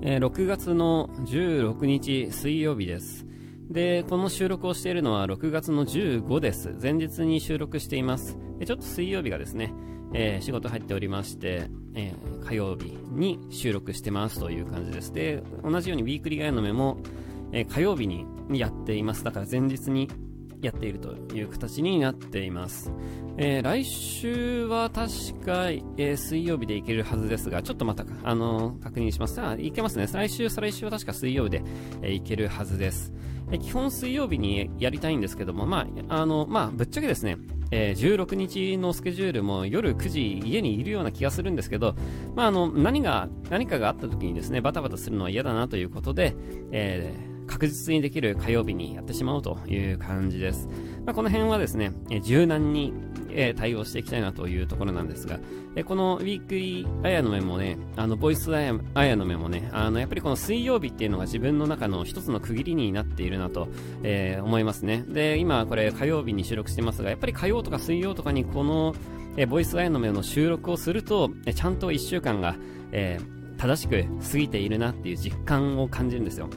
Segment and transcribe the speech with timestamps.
[0.00, 3.26] えー、6月の16日水曜日です。
[3.68, 6.76] で、この収録をしているのは6月の15です。
[6.80, 8.38] 前日に収録しています。
[8.58, 9.74] でちょっと水曜日がですね、
[10.14, 15.12] えー、仕事入っておりまして、えー、火曜日に収録してますという感じです。
[15.12, 16.98] で、同じようにウィークリーガイアのメも、
[17.52, 19.24] えー、火曜日にやっています。
[19.24, 20.08] だから前日に
[20.60, 22.92] やっているという形になっています。
[23.36, 25.08] えー、来週は確
[25.44, 29.40] か、えー、水曜日で行けるはずですが、ちょっとまた、あのー、確認します。
[29.40, 30.06] あ、行けますね。
[30.06, 31.62] 来週、再来週は確か水曜日で、
[32.02, 33.12] え行けるはずです。
[33.50, 37.38] え基本水曜日にやりたいんですけども、まあ、あの、まあ、ぶっちゃけですね、
[37.70, 41.94] えー、16日のスケジュールも夜9時家にいるような気がするんですけど、
[42.34, 46.34] まあ、あの、何が、何かがあった時にですね、バタバタするのは嫌だなということで、
[46.72, 50.68] えー確実にできる火曜日にやってしまおうという感じです。
[51.04, 52.92] まあ、この辺はですね、柔軟に、
[53.56, 55.38] 対応していきたいなというところなんですが、
[55.84, 63.68] このウィークリーあやのメもね、あの、ボイスあやのメもね、あの、やっぱりこの水曜日っていうのが自分の中の一つの区切りになっているなと、
[64.42, 65.04] 思いますね。
[65.06, 68.94] で、今これ火曜日に収録してますが、やっぱり火曜とか水曜とかにこの、
[69.48, 72.56] ボイスアイのメの収録をすると、ちゃんと1週間が、
[72.90, 76.48] えー、正しく過ぎているなっていう実感を感じるんですよ。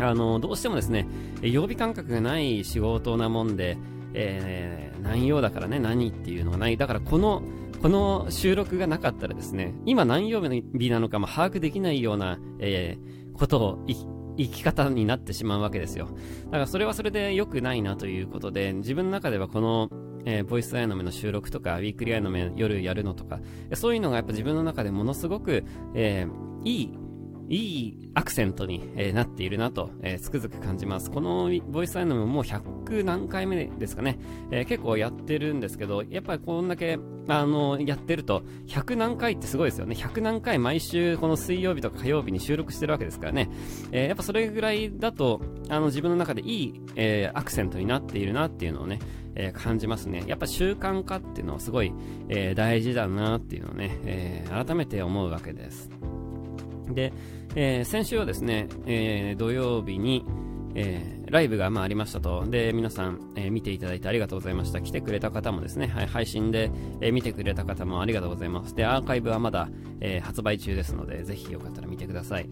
[0.00, 1.06] あの、どうしてもですね、
[1.42, 3.76] 曜日感覚がない仕事なもんで、
[4.14, 6.76] えー、何曜だからね、何っていうのがない。
[6.76, 7.42] だからこの、
[7.80, 16.08] この収録がなかったらですね、今何曜日なのかも把握できないような、えー、ことを生き方になってしまうわけですよ。
[16.46, 19.90] だからそれはそれで良くないなということで、自分の中ではこの、
[20.26, 23.40] えー、ボイスアヤノメの収録とか、ウィークリーアヤノメ夜やるのとか、
[23.74, 25.64] そういうのがやっぱ自分の中でものすごく、
[25.94, 26.98] えー、いい
[27.50, 31.10] いいアクセントに、えー、なっているなと、えー、つくづく感じます。
[31.10, 34.20] このボイスアイノムもう100何回目ですかね、
[34.52, 39.96] えー、結構やってるんですけど、やっぱりこんだけ、あのやってると、100何回ってすごいですよね。
[39.96, 43.50] 100何回毎週この水曜日とか火曜日に収録してるわけですからね。
[43.90, 49.00] えやっぱそれぐらいだと、あの自分の中でいい、えアクセントになっているなっていうのをね、
[49.34, 50.22] え感じますね。
[50.28, 51.92] やっぱ習慣化っていうのはすごい、
[52.28, 55.90] え大事だなっていうのをね、え改めて思うわけです。
[56.94, 57.12] で、
[57.54, 60.24] えー、先週はですね、えー、土曜日に、
[60.74, 62.44] えー、ライブがまあありましたと。
[62.46, 64.80] で、皆さん、えー、見ていただいてありがとうございました。
[64.80, 68.74] 来てくれた方もですね、はい、配信で、えー、見てくれた方もありがとうございます。
[68.74, 69.68] で、アーカイブはまだ、
[70.00, 72.48] えー、発売中ですので、ぜひよかったら見てください。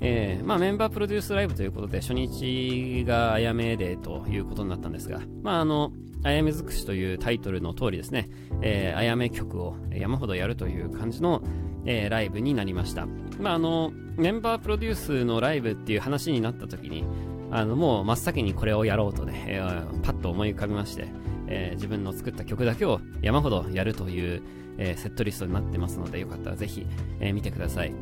[0.00, 5.92] えー、まあメンバープロデュースライブということで、初日があやめデーということになったんですが、まああの、
[6.22, 8.28] あやめ尽くしというタイトルの通りですね、
[8.62, 11.42] えー、あやめ曲を山ほどやるという感じの、
[11.86, 13.06] えー、ライブになりました。
[13.38, 17.04] まあ、あの、メンバープロデュースのライブっていう話になった時に、
[17.50, 21.08] あの、もう真っ先にこれをやろうとね、えー、パッと思い浮かびまして、
[21.48, 24.42] えー、自分の作った曲だけを山ほどやるという、
[24.78, 26.86] えー、セットリストになってますので、よかったらぜひ、
[27.20, 27.92] え見てください。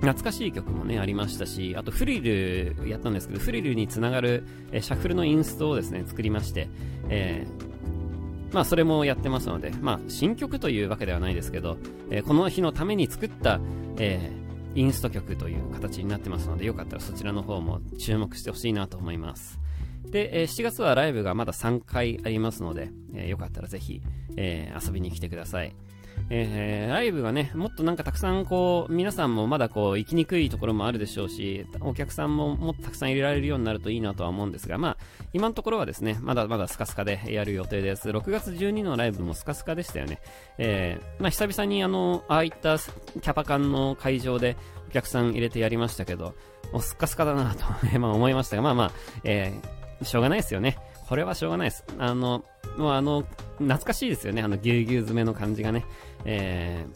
[0.00, 6.68] 懐かしい曲もね、ありましたし、あとフリルやったんですけど、フリルにつながる、えシャッフルのインストをですね、作りまして、
[7.08, 7.71] えー
[8.52, 11.78] まあ、それもやってますので、まあ、新曲というわけではないですけど、
[12.10, 13.60] えー、この日のために作った、
[13.98, 19.58] えー、インスト曲という形になってますので、よかったらそちらの方も注目してほしいなと思います。
[20.04, 24.02] で、えー、7月はライブがまだ3回ありますので、えー、よかったらぜひ、
[24.36, 25.74] えー、遊びに来てください。
[26.30, 34.96] えー、ライブがね、もっとなんかたくさんこう、皆さんもまだこう、行きにくいところもあるでしょうし、お客さんももっとたくさん入れられるようになるといいなとは思うんですが、まあ、
[35.32, 38.08] 今のところはですね、まだまだスカスカでやる予定です。
[38.08, 40.20] 6月12のライブもスカスカでしたよね。
[40.58, 44.56] えー、まあ久々にあの、ああいったキャパ感の会場で
[44.88, 46.34] お客さん入れてやりましたけど、
[46.72, 47.64] もうスカスカだなと
[47.98, 48.92] まあ思いましたが、まあまあ、
[49.24, 50.78] えー、しょうがないですよね。
[51.08, 51.84] これはしょうがないです。
[51.98, 52.44] あの、
[52.76, 53.24] もうあの、
[53.58, 54.42] 懐かしいですよね。
[54.42, 55.84] あの、ぎゅうぎゅう詰めの感じがね。
[56.24, 56.86] え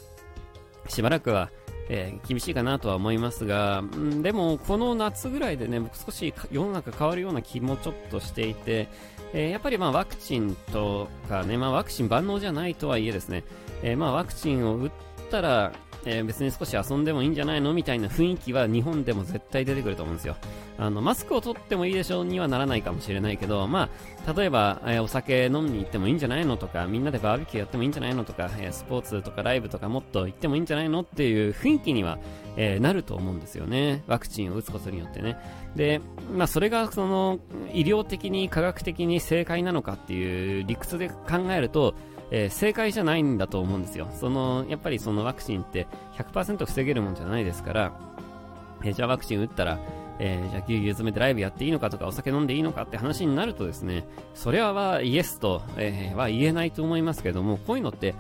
[0.87, 1.51] ー、しばらくは、
[1.89, 8.89] えー、厳しいかなとは思いますが、んでも、この夏ぐらいでね、僕少し世の中変わるような気もちょっとしていて、
[9.33, 13.45] えー、やっぱりまあワクチンとかね、まあワクチン万能じゃないとはいえですね、
[13.83, 14.91] えー、まあワクチンを打っ
[15.31, 15.73] たら、
[16.07, 17.75] えー、別に少し遊んでもいいんじゃないの？
[17.75, 20.37] みたいな雰囲気は日本でも絶対出てくると思うんですよ。
[20.79, 23.91] あの、マスクを取ってもいいでしょうにはならないかもしれないけど、ま
[24.27, 32.19] あ、例えば、えー、お酒飲みに行ってもいいんじゃないのとか、みんなでバーベキューやってもいいんじゃないのとか、えー、スポーツとかライブとかもっと行ってもいいんじゃないのっていう雰囲気には、
[32.59, 34.03] えなると思うんですよね。
[34.07, 35.37] ワクチンを打つことによってね。
[35.75, 36.01] で、
[36.33, 37.39] まあ、それがその、
[37.73, 41.17] 医療的に科学的に正解なのかっていう理屈で考
[41.51, 41.95] えると、
[42.31, 44.09] えー、正解じゃないんだと思うんですよ。
[44.13, 45.87] その、やっぱりそのワクチンって
[46.17, 47.93] 100%防げるもんじゃないですから、
[48.83, 49.79] えー、じゃあワクチン打ったら、
[50.19, 58.15] えー、じゃあぎゅうぎゅう詰めてライブやっていいのかとかお酒飲んでいいのかって話になるとですね、それははイエスと、えー、は言えないと思いますけども、こういうのって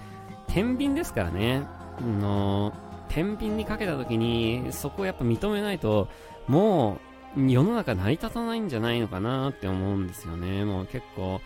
[0.48, 1.66] 天秤ですからね。
[2.00, 2.72] の
[3.08, 6.08] 天秤にかけた時に、そこをやっぱ認めないと、
[6.46, 6.98] も
[7.36, 10.64] う、世の中成り立たないんじゃないのかなって思うんですよね。
[10.64, 11.40] もう結構、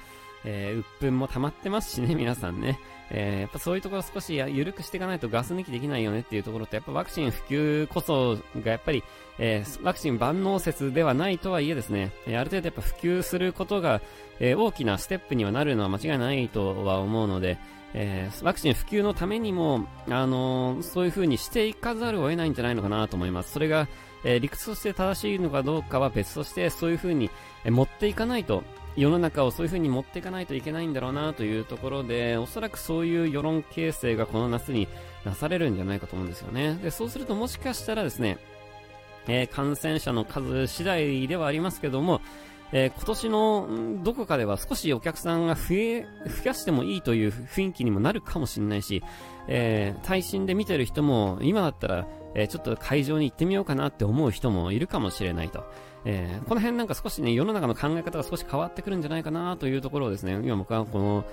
[0.44, 2.78] えー、鬱憤も溜まってますしね、皆さんね。
[3.12, 9.02] えー、やっぱそういうところ少し緩くしていかないとガス抜きできないよねっていうところと、やっぱワクチン普及こそがやっぱり、
[9.38, 14.00] えー、ワクチン万能説ではないとはいえですね、え、ある程度やっぱ普及することが、
[14.38, 17.58] え、大きなステップにはなるのは間違いないとは思うので、
[17.92, 23.52] えー、ワクチン普及のためにも、あのー、そういう風にしていかざるを得ないんじゃないのかなと思います。
[23.52, 23.88] それが、
[24.22, 27.30] えー、理屈として正しいのかどうかは別として、そういう風に、
[27.64, 28.62] え持っていかないと、
[29.00, 34.88] 世の中をそういう風に持っていかないといけないんだろうなというところで、おそらくそういう世論形成がこの夏に
[35.24, 36.78] なされるんじゃないかと思うんですよね。
[36.82, 38.36] で、そうするともしかしたらですね、
[39.26, 42.20] えー、感染者の数次第ではありますけども、
[42.72, 43.68] えー、今年の
[44.02, 49.02] どこかでは少しお客さんが増え、増やしてもいいという雰囲気にもなるかもしれないし、
[49.48, 55.64] えー、対心で見てる人も今だったら、えー、ちょっと会場に行ってみようかなって思う人もいるかもしれないと。
[56.04, 61.24] えー、この辺なんか少しね、世の中の考え方が少し変わってくるんじゃないかなというところをですね、今僕はこの、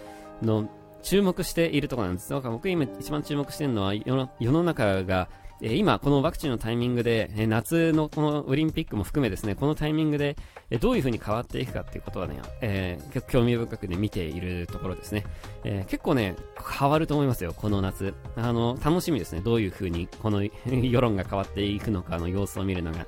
[0.41, 0.69] の、
[1.03, 2.29] 注目しているところなんです。
[2.29, 5.29] だから僕今一番注目してるのは世の中が
[5.59, 10.35] え今、このワクチンのタイミングで、え夏のこのオリンピックも含めですね、このタイミングで、
[10.69, 15.25] えどういう風に変わっていくかっていうことはね、えー、結構興味深くね、見ているところですね。
[15.63, 16.35] え、結構ね、
[16.79, 18.13] 変わると思いますよ、この夏。
[18.35, 23.07] あの、楽しみですね、どういう風に、この世論が変わっていくのかの様子を見るのが。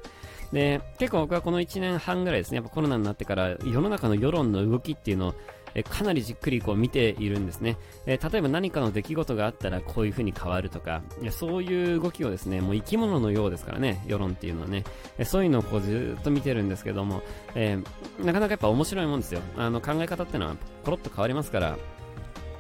[0.52, 5.36] で、結構僕はこの1年半ぐらいですね、やっぱコロナになってから世の中の世論の動きっていうのを
[5.76, 11.02] えかなりじっくりこう見ているんですね、え例えば何かの出来事があったらこういう風に変わるとか
[11.32, 14.84] そういう動きをですねもう生き物のようですからね世論っていうのはね、
[15.18, 17.22] えそういうのをこうずっと見てるんですけども、
[17.56, 19.42] えー、なかなかやっぱ面白いもんですよ。
[19.58, 21.78] あの考え方っていうのはコロッと変わりますから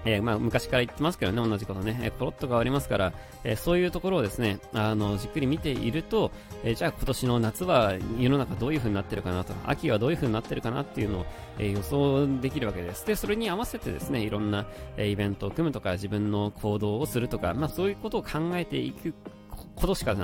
[0.05, 3.13] えー、まあ、昔から言ってますけどね、同じことね、えー、ポロッと変わりますから、
[3.43, 6.31] えー、そういうところをですね、あの、じっくり見ていると、
[6.63, 11.25] えじゃあ今年の夏は世の中どういう風になってるかなと、秋はどういう風になってるかなっていうのを、
[11.57, 13.05] え予想できるわけです。
[13.05, 14.65] で、それに合わせてですね、いろんな、
[14.97, 19.13] えイベントを組むとか、自分の行動をするとか、まあそういうことを考えていく
[19.75, 20.15] ことしか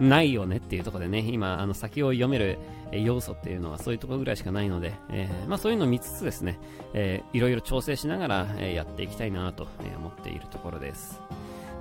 [0.00, 2.58] ないよねっていうところでね、今、あの先を読める
[2.92, 6.58] 要素っていうのはそういうところぐらいしかないので、えー、まあそういうのを見つつですね、
[6.94, 11.20] えー、いろいろ調整しながら、え、やっていきたいなと思っているところです。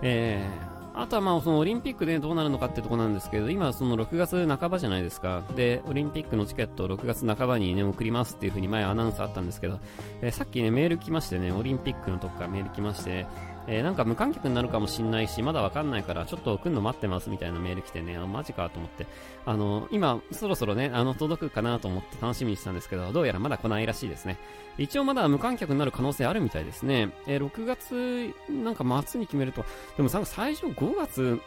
[0.01, 5.43] えーあとはまあそのオリンピックでどうなるのかってとこなんですけど、今その6月半ばじゃないですか。
[5.55, 9.79] で、オリンピックのチケットを6月半ばにね、送りますっていう風に前アナウンスあったんですけど、
[10.21, 13.27] えー、さっきね、メール来ましてね、オリンピックのとこからメール来まして、
[13.67, 19.05] えー、なんか無観客になるかもしんないし、まだわかんないから、ちょっと来るの待ってますみたいなメール来てね、あマジかと思って、
[19.45, 24.37] あの、今、そろそろね、あの、届くかなと思って楽しみにしたんですけど、どうやらまだ来ないらしいですね。
[24.77, 27.09] 一応まだ無観客になる可能性あるみたいですね。
[27.27, 29.65] えー、6月、なんか末に決めると、
[29.97, 31.41] でも最初5月、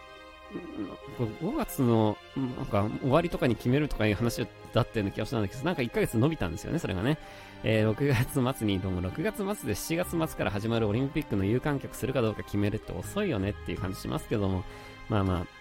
[1.19, 7.19] 5月の、なんか、終わりとかに決めるとかいう話だったような気がしたんだけど、なんか1ヶ月伸びたんですよね、それがね。
[7.63, 14.65] えー、6月末に、どうも6月末で7月末から始まるオリンピックの有観客するかどうか決めるって遅いよねっていう感じしますけども、
[15.09, 15.60] まあまあ、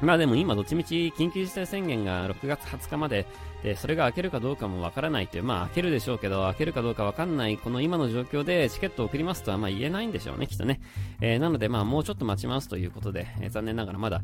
[0.00, 3.26] まあでも今どっちみち緊急事態宣言が6月20日まで
[3.62, 10.80] で、それが開けるかどうかもわからないという、まあ開けるでしょうけど、開けるかどうかわかんない、この今の状況でチケットを送りますとはまあ言えないんでしょうね、きっとね。
[11.20, 14.22] えー、なのでまあもうちょっと待ちますということで、えー、残念ながらまだ、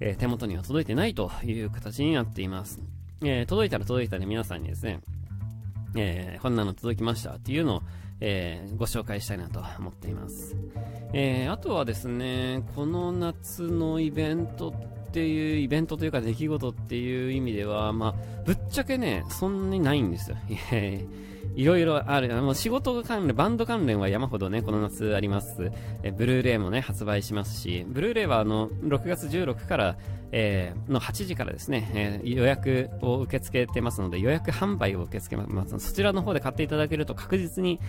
[0.00, 2.82] えー、手元には届いてないという形になっています。
[3.22, 5.00] えー、届いたら届いたで皆さんにですね、
[5.96, 7.82] えー、こんなの届きましたっていうのを、
[8.20, 10.54] えー、ご紹介したいなと思っています。
[11.14, 14.72] えー、あとはですね、この夏のイベント
[15.10, 18.14] っていう、イベントというか出来事っていう意味では、まあ、
[18.44, 20.36] ぶっちゃけね、そんなにないんですよ。
[21.54, 22.32] いろいろある。
[22.36, 25.70] あの、仕事関連、バンド関連は山ほどね、この夏あります。
[26.02, 29.96] え、ブルーレイもね、発売しますし、ブルーレイはあの、6月16から、
[30.32, 35.78] えー、の8時からですね、えー、予約を受け付けてますので、予約販売を受け付けます。
[35.78, 37.80] そちらの方で買っていただけると確実に、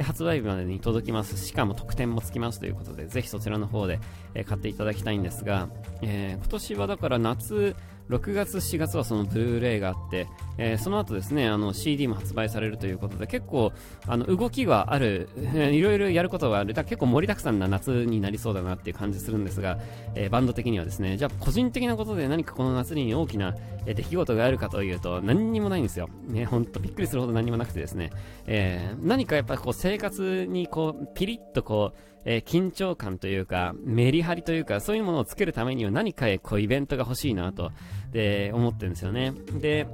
[0.00, 1.36] 発売日までに届きます。
[1.36, 4.00] しかも特典もつきますということで、ぜひそちらの方で、
[4.46, 5.68] 買っていただきたいんですが、
[6.02, 7.76] え今年はだから夏、
[8.10, 10.26] 6月、7月はそのブルーレイがあって、
[10.58, 13.72] えー、その後ですね、あの CD も発売されるということで、結構、
[14.08, 19.78] あの、動きがある、いろいろやることがある、だ結構盛りだくさんな夏になりそうだなっていう感じするんですが、
[20.16, 23.54] えー、バンド的にはですね、じゃあ個人的なことで何かこの夏に大きな、
[23.86, 26.08] え出来事があるかというと、何にもないんですよ。
[26.26, 28.10] ね、ほんとびっくりするほど何もなくてですね、
[28.46, 37.72] え何かやっぱこう生活にこう、ピリッとこう、えー、緊張感というか、メリハリというか、そういうものをつけるためには何かこうイベントが欲しいなと、
[38.12, 39.32] で、思ってるんですよね。
[39.60, 39.86] で、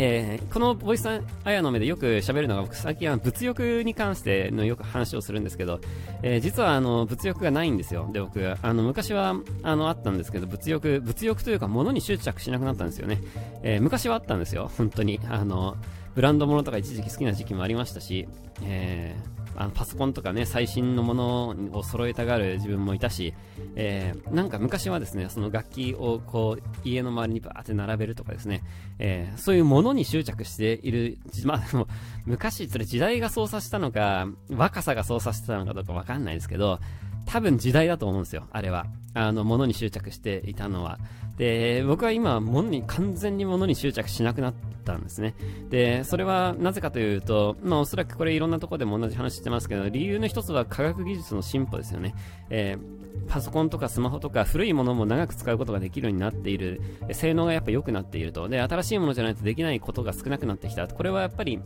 [0.00, 1.08] えー、このボイス
[1.42, 5.80] アヤの目でよく喋るのが僕最近は物欲に関してのよく話をするんですけど、
[6.22, 8.08] えー、実はあの物欲がないんですよ。
[8.12, 13.20] で、僕、あの昔はあのあったんですけど、物欲、物欲というか物に執着しなくなったんですよね。
[13.64, 15.18] えー、昔はあったんですよ、本当に。
[15.28, 15.76] あの、
[16.14, 18.28] ブランド物とか一時期好きな時期もありましたし、
[18.62, 23.34] えー、あのパソコンとかね、最新のものを揃えたがる自分もいたし、
[23.74, 28.62] えー、なんか昔はですね、その楽器をこう、家の周りにバーって並べるとかですね、
[28.98, 31.88] えー、そういうものに執着している、まあでも、
[32.26, 36.78] 昔それ時代が操作したのか、若さが操作してたのかどうかわかんないですけど、
[37.28, 38.86] 多分時代だと思うんですよ、あれは。
[39.12, 40.98] あの、物に執着していたのは。
[41.36, 44.54] で、僕は今、物に、完全に物に執着しなくなっ
[44.86, 45.34] たんですね。
[45.68, 52.14] で、それはなぜかというと、まあおそらくこれいろんなとこでも同じ話してますけど、理由の一つは科学技術の進歩ですよね。
[52.48, 56.80] えー、パソコンとかスマホとか古いものも長く使うことができるようになっている、
[57.12, 58.48] 性能がやっぱ良くなっていると。
[58.48, 60.88] で、新しいものじゃないとできないことが少なくなってきた。
[60.88, 61.60] これはやっぱり、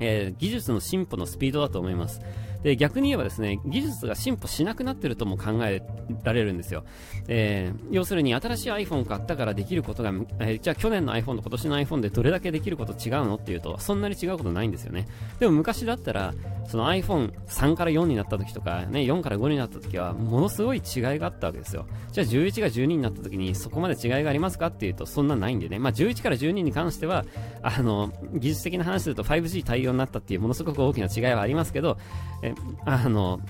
[0.00, 2.20] えー、技術の進歩のスピードだと思います。
[2.62, 5.82] で、逆に言えばですね、技術が進歩しなくなってるとも考え
[6.22, 6.84] られるんですよ。
[7.28, 15.08] えー、要するに新しい iPhone 買ったからできることが、えー、じゃあ去年の iPhone と今年の iPhone でどれだけできること違うのっていうと、そんなに違うことないんですよね。
[15.38, 16.34] でも昔だったら、
[16.70, 21.84] その iPhone3 から4になった時とか、ね、4から5になった時は、ものすごい違いがあったわけですよ。
[22.12, 25.80] じゃあ11が12になった時にそこまで違いがありますかっていうと、そんなないんでね。
[25.80, 27.24] まあ11から12に関しては、
[27.60, 31.98] あの、技術的な話すると 5G 対応になったっていうものすごく大きな違いはありますけど、
[32.44, 33.40] え、あの、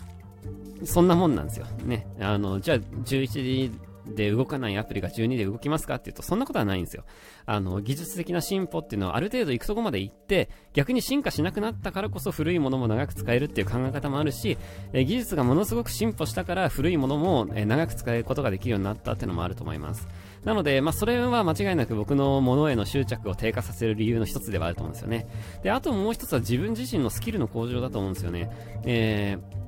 [0.85, 1.67] そんなもんなんですよ。
[1.85, 2.07] ね。
[2.21, 3.71] あの、じゃあ11
[4.15, 7.05] で動かないアプリが12で動きますかっていうと、そんなことはないんですよ。
[7.47, 14.59] あの、技術的な進歩っていうのはある程度行くとこまで行って、逆に進化しなくなったからこそ古いものも長く使えるっていう考え方もあるし、
[14.93, 20.07] え技術がものすごく進歩したから古いものも、え長く使えることができるようになったっていうのもあると思います。
[20.45, 25.27] なので、まあ、それは間違いなく僕のものへの執着を低下させる理由の一つではあると思うんですよね。
[25.63, 28.51] で、あともう一つは自分自身のスキルの向上だと思うんですよね。
[28.85, 29.60] えー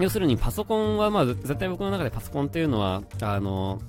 [0.00, 3.80] 要するにパソコンは、まあ、絶対僕の中でパソコンっていうのは、あの、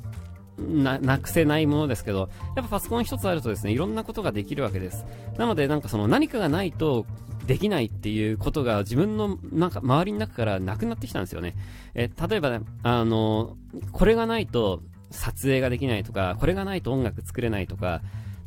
[0.60, 5.06] な、なくせないものですけど、やっぱパソコン一つあるとですね、いろんなことができるわけです。
[5.38, 7.06] なので、なんかその何かがないと
[7.48, 11.56] できないっていうことが自分のなんか周りの中からなくなってきたんですよね。
[11.96, 13.58] え、例えば、ね、あの、
[13.92, 18.02] これがないと撮影ができないとか、これがないと音楽作れないとか、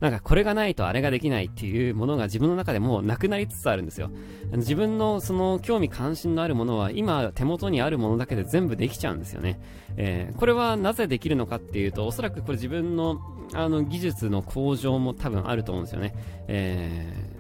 [0.04, 4.10] なんかこれがないとあれができないっていうものが自分の中でもうなくなりつつあるんですよ。
[4.52, 9.58] 自分のその興味関心のあるものは今手元にあるものだけで全部できちゃうんですよね。
[9.96, 13.18] えー、これはなぜできるのかっていうと、おそらくこれ自分の
[13.54, 16.14] あの技術の向上も多分あると思うんですよね。
[16.48, 17.33] えー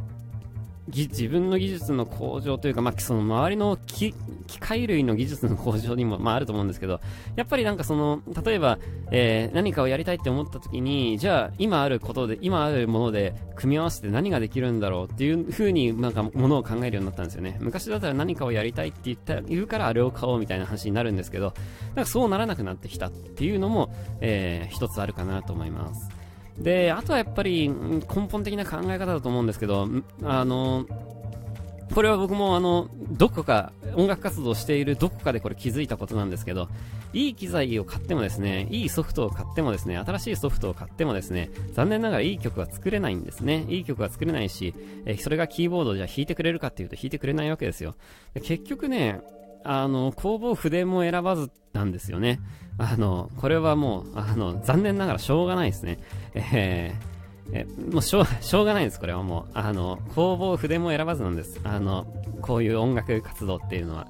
[0.88, 4.14] 自分の技術の向上というか、まあ、その周りの機
[4.60, 7.00] 械類の技術の向上にも、まあ、あると思うんですけど、
[7.36, 8.78] やっぱりなんかその、例えば、
[9.10, 17.56] えー、何かをやりたいって思った時に、じゃあ、今あることで、今あるもので組み合わせて何ができるんだろうっていう風になんかものを考えるようになったんですよね。
[17.60, 21.54] 昔だったら何かをやりたいって言った言うからあれを買おうみたいな話になるんですけど、
[21.94, 26.10] なんかそうならなくなってきたっていうのも、えー、一つあるかなと思います。
[26.58, 29.88] で、あとはやっぱり根本的な考え方だと思うんですけど、
[30.22, 30.86] あの、
[31.94, 36.68] これは僕もあの、どこか、音楽活動しているどこかでこれ気づいたことなんですけど、
[37.12, 43.64] いい機材を買ってもですね、いいソフトを買ってもですね、新しいソフトを買ってもですね、残念ながらいい曲は作れないんですね。
[43.68, 44.74] いい曲は作れないし、
[45.06, 47.94] えそれがキーボードじゃ弾いてくれるかっていうと弾いてくれないわけですよ。
[48.42, 49.20] 結局ね、
[49.62, 52.40] あの、工房筆も選ばずなんですよね。
[52.78, 55.98] あの、これはもう、あの、残念ながらしょうがないですね。
[56.34, 59.50] えー、え、もうしょう、しょうがないです、これはもう。
[59.54, 61.60] あの、工房筆も選ばずなんです。
[61.64, 62.06] あの、
[62.40, 64.06] こういう音楽活動っていうのは。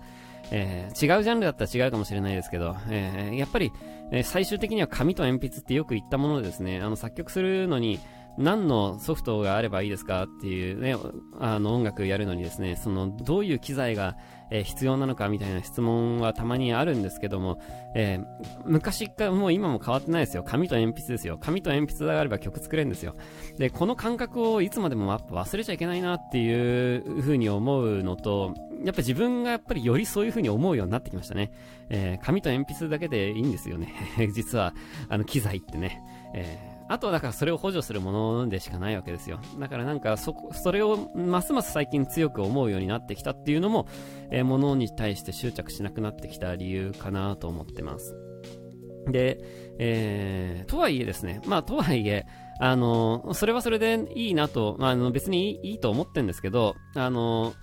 [0.51, 3.73] えー、違うジャンルだったら違うかもしれないですけど、えー、やっぱり、
[4.13, 7.99] えー、最終的には紙と鉛筆ってよく言ったものでですね、あの、作曲するのに、
[8.39, 10.97] 何のソフトがあればいいですかっていうね、
[11.39, 14.17] あの音楽やるのにですね、そのどういう機材が、
[14.51, 17.61] えー、必要なのかみたいな質問はたまにあるんですけども、
[17.95, 18.25] えー、
[18.65, 20.43] 昔からもう今も変わってないですよ。
[20.43, 21.39] 紙と鉛筆ですよ。
[21.39, 23.15] 紙と鉛筆があれば曲作れるんですよ。
[23.57, 31.53] で、この感覚をいつまでも忘れちゃいけないなっていう風に思うのと、やっぱ自分がやっぱりよりそういう風に思うようになってきましたね。
[31.89, 33.95] えー、紙と鉛筆だけでいいんですよね。
[34.35, 34.75] 実は、
[35.09, 36.03] あの、機材ってね。
[36.35, 39.41] えーあとはだからそれを補助するものでしかないわけですよ。
[39.59, 43.87] だからなんかそ、それをますます最近強く思うようになってきたっていうのも、
[44.31, 48.15] えー、ものに対して執着しなくなってきた理由かなと思ってます。
[49.07, 49.39] で、
[49.79, 52.27] えー、とはいえですね、まあとはいえ、
[52.61, 57.55] あの、それはそれでいいなと、まあ、あの別にいいと思ってんですけど、あの、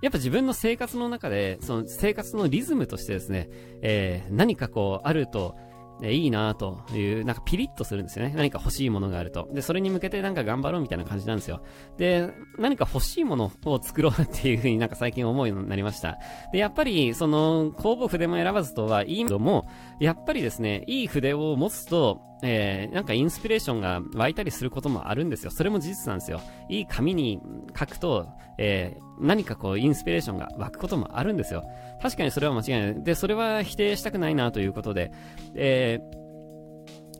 [0.00, 3.48] やっぱ自分の生活の中で、その生活のリズムとしてですね、
[3.82, 5.56] えー、何かこうあると、
[6.02, 8.32] えいいなという、なんかピリッとするんですよね。
[8.36, 9.48] 何か欲しいものがあると。
[9.52, 11.62] で、それに向けてなんか頑張ろうみたいな感じなんですよ。
[11.96, 16.18] で、何か欲しいものを作ろうっていうふうになんか最近思うようになりました。
[16.52, 19.68] で、やっぱり、その、工房筆も選ばずとはいいけども、
[20.00, 25.50] やっぱりですね、いい筆を持つと、えー、なんかインスピレーションが湧いたりすることもあるんですよ。
[25.50, 26.40] それも事実なんですよ。
[26.68, 27.40] いい紙に
[27.78, 28.28] 書くと、
[28.58, 31.64] えー、何かこう、インスピレーションが湧くこともあるんですよ。
[32.00, 33.02] 確かにそれは間違いない。
[33.02, 35.12] で、それは否定したくないなということで、
[35.54, 35.98] え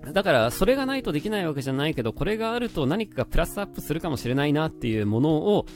[0.05, 5.67] ー、だから、それがないとできないわけじゃないけど、これがあると何かがプラスアップするかもしれないなっていうものを、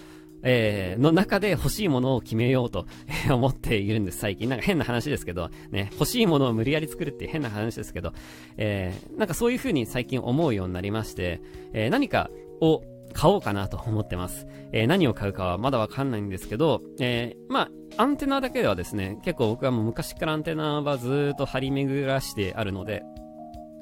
[0.42, 2.86] えー、の中で欲しいものを決めようと
[3.30, 4.48] 思っているんです、最近。
[4.48, 8.12] なんか変な話ですけど、ね、欲しいものを無理やり作るって変な話ですけど、
[8.56, 11.40] えー、なんかそういう風に最近思うようになりまして、
[11.72, 12.30] えー、何か
[12.60, 12.82] を
[13.12, 14.46] 買おうかなと思ってます。
[14.72, 23.02] えー、何を買うかはまだわかんないんですけど、えー、まあ、アンテナだけではですね、結構僕はもう昔からアンテナはずっと張り巡らしてあるので、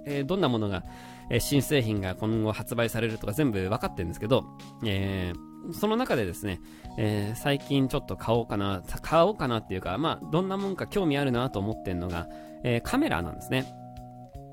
[0.05, 0.83] えー、どんなものが、
[1.31, 4.45] え新製品が今後発売されるとか全部分かってるんですけど、
[4.85, 6.61] えー、その中でですね、
[6.99, 12.29] えー、最近ちょっと買おうかな、買おうかなっていうか、まあ、どんなもんか興味あるなと思ってんのが、
[12.65, 13.81] えー、カメラなんですね。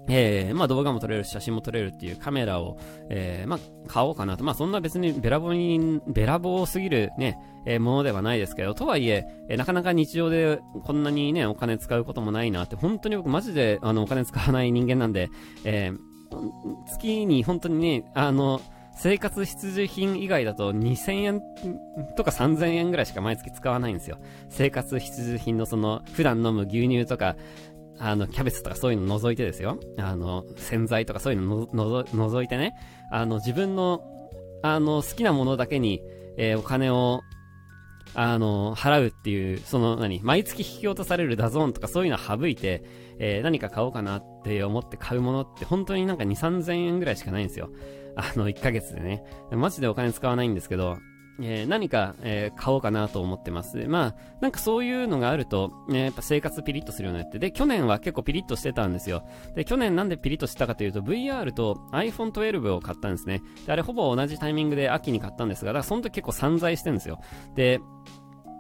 [0.10, 2.78] えー、まあ動画も撮れるし、写真も撮れるっていうカメラを、
[3.10, 4.44] えー、まあ買おうかなと。
[4.44, 15.30] まあそんな別にべらぼに、べらぼうすぎるね、えー、ものではないですけど、とはいええー、なかなか日常でこんなにね、お金使うこともないなって、本当に僕マジであのお金使わない人間なんで、
[15.66, 15.98] えー、
[16.88, 18.62] 月に本当にね、あの、
[18.98, 21.42] 生活必需品以外だと2000円
[22.16, 24.18] とか3000円ぐらいしか毎月使わないんですよ。
[24.50, 27.36] 生活必需品のその普段飲む牛乳とか、
[28.00, 29.80] あの、キャベツとかそういうの除いてですよ。
[29.98, 32.74] あの、洗剤とかそういうのの除いてね、
[33.12, 34.02] あの、自分の、
[34.64, 36.02] あの、好きなものだけに、
[36.38, 37.22] えー、お金を、
[38.16, 42.84] あの、払うっていう、その何、毎月引き落とされる DAZN とかそういうのを省いて、
[43.20, 47.70] えー、何か買おうかなって思って買うものって本当になんか2、3000円ぐらいしかないんですよ。
[48.16, 49.24] あの、1ヶ月でね。
[49.52, 50.98] マジでお金使わないんですけど、
[51.40, 53.88] えー、何か、えー、買おうかなと思ってます。
[53.88, 57.38] まあ、なんかそういうのがあると、ね、やっぱ生活ピリッとするようになって。
[57.38, 59.24] で、去年は結構ピリッとしてたんですよ。
[59.56, 63.42] で、去年なんでピリッとしたかというと、VR と iPhone 12を買ったんですね。
[63.66, 67.20] で、あれほぼ同じタイミングで秋に買ったんですが、だからその時結構散財してるんですよ。
[67.56, 67.80] で、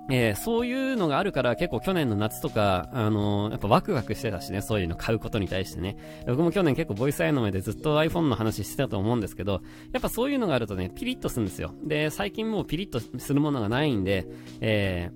[0.09, 5.97] えー、そういうのがあるから結構去年の夏とか、あのー、やっぱワクワクしてたしね、そういうの買うことに対してね。
[6.27, 11.73] 僕も去年結構ボイスアイの目でずっと iPhone の話してたと思うんですけど、やっぱそういうのがあるとね、ピリッとするんですよ。
[11.83, 14.27] で、最近もうピリッとするものがないんで、
[14.61, 15.11] え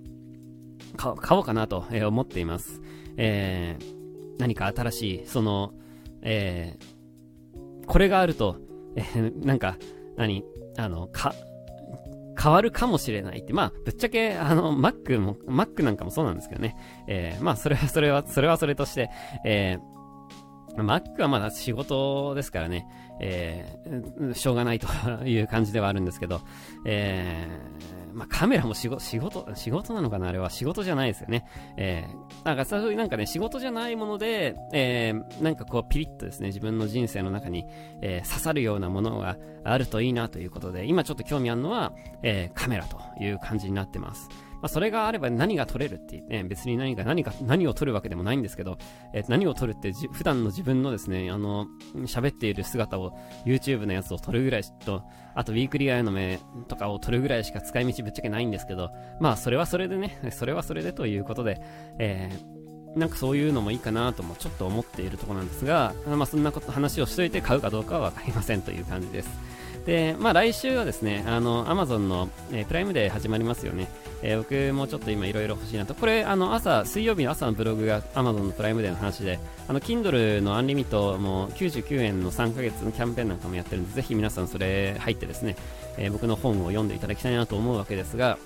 [0.98, 2.82] ー、買おうかなと思っています。
[3.16, 5.74] えー、何か新しい、その、
[6.22, 8.58] えー、これがあると、
[8.96, 9.78] えー、なんか、
[10.18, 10.44] 何
[10.78, 11.34] あの、か、
[12.42, 16.76] 変わるかもしれないって、まあ、ぶっちゃけ、あの、Mac も、Mac なんかもそうなんですけどね。
[17.08, 19.10] えー、まあ、それは、それは、それはそれとして、
[19.46, 22.88] えー、Mac はまだ仕事ですからね、
[23.20, 24.88] えー、しょうがないと
[25.26, 26.42] いう感じではあるんですけど、
[26.86, 30.28] えー、まあ、カメラも仕事、仕事、仕事なのかな？
[30.28, 31.46] あれは仕事じゃないですよね。
[31.78, 37.66] えー、なんかそういうなんかね、仕事じゃないもので、えー、なんかこうピリッとですね、自分の人生の中に、
[38.02, 41.94] えー、刺さるようなものがあるといいなということで、今ちょっと興味あるのは、
[42.24, 44.30] えー、カメラという感じになってます。
[44.62, 48.78] まあ、それがあれば何が撮れるって言ってね、別に何か何か、何を撮るわけでもないんですけど、
[49.14, 51.68] えー、何を撮るって普段の自分のですね、あの、
[52.06, 61.60] 喋っている姿を YouTube のやつを撮るぐらいと、あとウィークリーアイの目とかを撮るぐらいしか使い道ぶっちゃけないんですけど、まあそれはそれでね、それはそれでということで、
[61.98, 69.30] えー、なんかそういうのもいいかなともちょっと思っているところなんですが、まあそんなこと話をしといて買うかどうかはわかりませんという感じです。
[69.86, 73.90] で、まあ来週はですね、あの、Amazon の、えー、プライムデー始まりますよね。
[74.24, 75.96] えー、僕もちょっと今いろいろ欲しいなと。
[75.96, 85.56] これ、あの、朝、水曜日の朝のブログが Amazon のプライムデーの話で、あの、Kindle のアンリミットも99円の3ヶ月のキャンペーンなんかもやってるんで、ぜひ皆さんそれ入ってですね、
[85.98, 88.38] えー、僕の本を読んでいただきたいなと思うわけですが、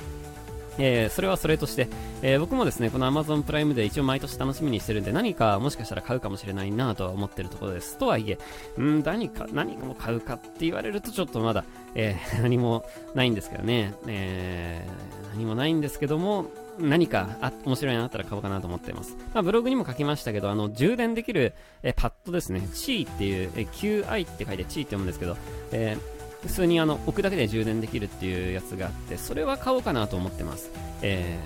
[0.77, 1.88] えー、それはそれとして、
[2.21, 7.97] えー、僕もですね、この Amazon プライムで一応毎年楽しみにしてるんで、何かもしかしたら買うかもしれないなとは思ってるところです。
[7.97, 8.38] とはいえ、
[8.81, 11.63] ん何か、何かも買うかって言われるとちょっとまだ、
[11.95, 14.85] えー、 何もないんですけどね、え
[15.33, 16.45] 何もないんですけども、
[16.77, 19.15] 何かあ面白いのあったら買おうかなと思っています。
[19.33, 22.67] まあ、ブログにも書きましたけど、あの、充電できる、えパッドですね。
[22.73, 25.38] チーっていう、え QI って書いてチーって読むんですけど、
[25.71, 26.14] えー
[26.47, 31.39] 普通にあの置くだけで充電できるっていうやつがあってそれは買おうかなと思ってます、え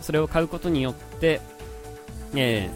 [0.00, 1.40] ー、それを買うことによって、
[2.34, 2.68] え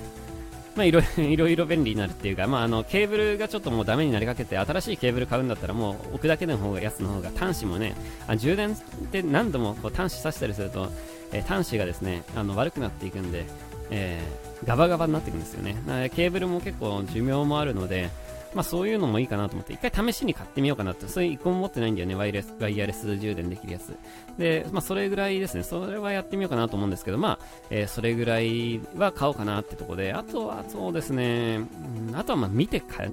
[0.74, 7.94] ー、まあ、いろいろ 便利になるっていうか、まあ、あのケーブルがちょっともうダメになりかけて新しいケーブル買うんだったらもう置くだけの方がやつの方が端子もね
[8.26, 8.76] あ充電っ
[9.11, 10.90] て何度もこう端子さしたりすると、
[11.33, 13.44] えー、端子がですねあの悪くなっていくんで
[13.90, 15.76] えー、ガバガバになっていくんですよね。
[16.14, 18.11] ケーブルも結構寿命もあるので、
[18.57, 23.95] まあそういうのもいいかなと思って、一回試しに買ってみようかなって、そういう一個も持ってないんだよね、ワイヤレス、ワイヤレス充電できるやつ。
[24.38, 27.38] で、まあそれぐらいですね、それはやってみようかなと思うんですけど、まあ、
[27.69, 31.61] えー、それぐらいは買おうかなってとこで、あとはそうですね、
[32.09, 33.12] うん、あとはまあ見て考え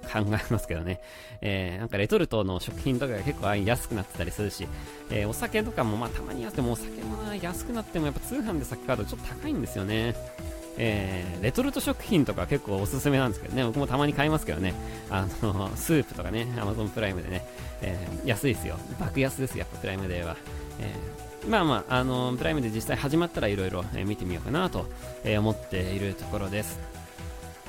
[0.50, 1.02] ますけどね、
[1.42, 4.66] えー、なんかレトルトの食品とかが結構安くなってたりするし、
[5.10, 10.16] えー、お酒とかもまあたまにあってもお酒も安くなってもやっぱ通販で先買うとちょっと高いんですよね。
[10.78, 14.74] えー、レトルト食品とか結構おすすめなんですけどね、僕もたまに買いますけどね、
[15.10, 17.46] あの、スープとかね、Amazon プライムでね、
[17.82, 18.78] えー、安いですよ。
[19.00, 20.36] 爆安ですよ、やっぱプライムデーは。
[20.80, 24.86] えー、まあまあ、あの、プライムで実際始まったらいろいろ見てみようかなと、
[25.24, 26.80] え思っているところです。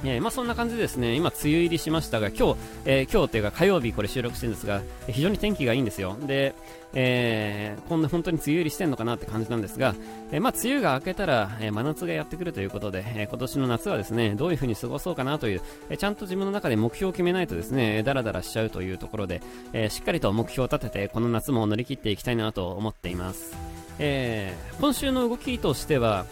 [0.05, 6.17] えー、まあ、そんな感じでですね、今、梅雨入りしましたが、今日、えー、今日というか火曜日これ収録してるんですが、非常に天気がいいんですよ。
[6.27, 6.55] で、
[6.95, 9.95] えー、こんな本当に梅雨入りしてんのかなって感じなんですが、
[10.31, 23.57] えまあ、梅雨が明けたら、え真夏がやってくるということで、え今年の夏はですね、どういう風に過ごそうかなという、えちゃんと自分の中で目標を決めないとですね、ダラダラしちゃうというところで、えしっかりと目標を立てて、この夏も乗り切っていきたいなと思っています。
[23.99, 26.27] え今週の動きとしては、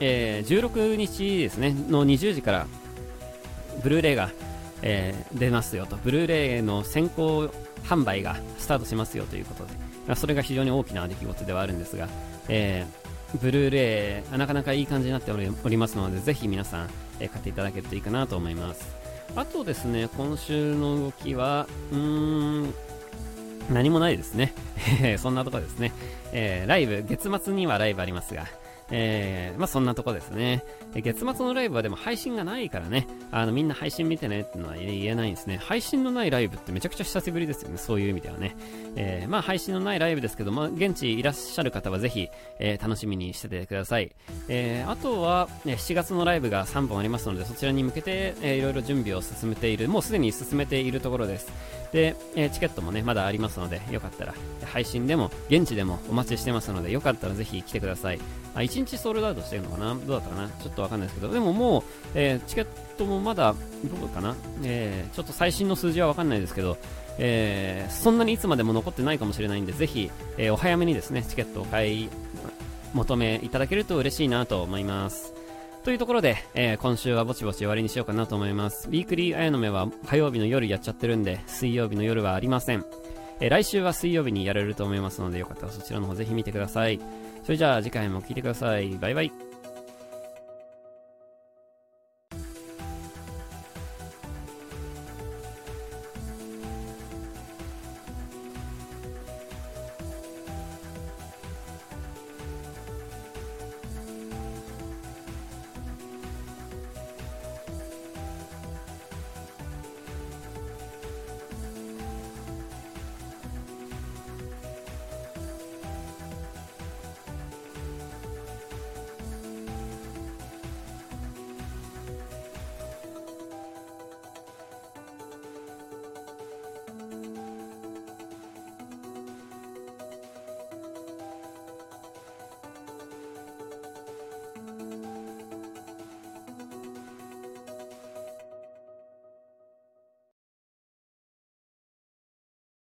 [0.00, 2.66] え16日ですね、の20時から、
[3.82, 4.30] ブルーレイが、
[4.82, 7.50] えー、出ますよと、ブルーレイの先行
[7.84, 9.72] 販売がスタートしますよということで、
[10.06, 12.08] まあ、それが非常に大きな出来事ではあるんですが、
[12.48, 18.94] えー、ブルーレイ、なかなかいい感じになっておりますので、ぜひ皆さん、えー、買っていただけるといいかなと思います。
[19.36, 22.74] あとですね、今週の動きは、うーん、
[23.72, 24.52] 何もないですね。
[25.18, 25.92] そんなとこですね。
[26.32, 28.46] えー、ライブ、月末にはライブありますが、
[28.96, 30.64] えー、まあそんなとこですね。
[30.94, 35.56] 月末のライブはでも配信がないからね、あのみんな配信見てねってのは言えないんですね。
[35.56, 38.56] 配信のないライブってめちゃくちゃ久しぶりですよね、そういう意味ではね。
[38.94, 42.28] えー、まあ配信のないライブですけど、まあ現地いらっしゃる方はぜひ、
[42.60, 44.12] えー、楽しみにしててください。
[44.48, 51.52] えー、あとは、ね、7月のライブが3本ありますので、そちらに向けて、えー、いろいろ準備を進めている、もうすでに進めているところです。
[51.92, 58.43] で、えー、チケットもね、まだありますので、よかったら、配信でも、現地でもお待ちしてますので、よかったらぜひ来てください。
[58.54, 59.94] あ、1日ソールドアウトしてるのかな？
[59.94, 60.48] どうだったかな？
[60.48, 61.82] ちょっとわかんないですけど、でももう、
[62.14, 64.36] えー、チケットもまだ、どうかな？
[64.62, 66.76] えー、ちょっと最新の数字はわかんないですけど、
[67.18, 72.08] えー、そんなにいつまでも残ってないかもしれないんで、ぜひ、え、お早めにですね、チケットを買い、
[72.92, 75.34] 求めいただけると嬉しいなと思います。
[75.82, 78.88] というところで、えー、今週はぼちぼち終わりにしようかなと思います。
[78.88, 82.84] ウィークリーあやのめは火曜日の夜やっちゃってるんで、水曜日の夜はありません。
[83.40, 87.00] えー、来週は水曜日にやれると思いますので、よかったらそちらの方ぜひ見てください。
[87.44, 88.90] それじゃあ次回も聴いてください。
[88.94, 89.53] バイバイ。